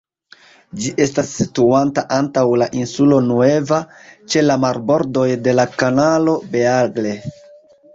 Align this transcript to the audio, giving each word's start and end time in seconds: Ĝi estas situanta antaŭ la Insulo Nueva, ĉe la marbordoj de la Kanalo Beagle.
Ĝi 0.79 0.93
estas 1.05 1.29
situanta 1.41 2.05
antaŭ 2.17 2.43
la 2.63 2.69
Insulo 2.81 3.21
Nueva, 3.29 3.81
ĉe 4.33 4.47
la 4.49 4.59
marbordoj 4.67 5.31
de 5.49 5.59
la 5.63 5.71
Kanalo 5.81 6.39
Beagle. 6.57 7.19